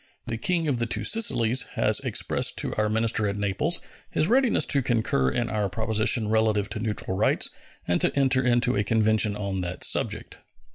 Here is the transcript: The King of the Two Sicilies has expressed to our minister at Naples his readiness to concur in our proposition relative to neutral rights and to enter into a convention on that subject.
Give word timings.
The 0.25 0.39
King 0.39 0.67
of 0.67 0.79
the 0.79 0.87
Two 0.87 1.03
Sicilies 1.03 1.61
has 1.75 1.99
expressed 1.99 2.57
to 2.57 2.73
our 2.73 2.89
minister 2.89 3.27
at 3.27 3.37
Naples 3.37 3.79
his 4.09 4.27
readiness 4.27 4.65
to 4.65 4.81
concur 4.81 5.29
in 5.29 5.47
our 5.47 5.69
proposition 5.69 6.27
relative 6.27 6.69
to 6.69 6.79
neutral 6.79 7.15
rights 7.15 7.51
and 7.87 8.01
to 8.01 8.15
enter 8.17 8.43
into 8.43 8.75
a 8.75 8.83
convention 8.83 9.35
on 9.35 9.61
that 9.61 9.83
subject. 9.83 10.39